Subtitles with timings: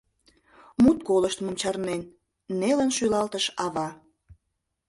[0.83, 2.01] —Мут колыштмым чарнен,—
[2.59, 3.87] нелын шӱлалтыш ава.